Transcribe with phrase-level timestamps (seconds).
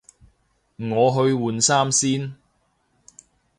[0.77, 2.35] 我去換衫先